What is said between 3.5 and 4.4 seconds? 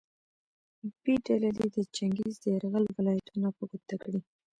په ګوته کړي.